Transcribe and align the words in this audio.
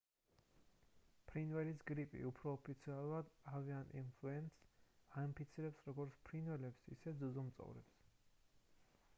ფრინველის 1.31 1.83
გრიპი 1.91 2.21
უფრო 2.29 2.53
ოფიციალურად 2.59 3.29
avian 3.59 3.93
influenza 4.01 4.71
აინფიცირებს 5.25 5.87
როგორც 5.91 6.19
ფრინველებს 6.31 6.91
ისე 6.97 7.15
ძუძუმწოვრებს 7.21 8.03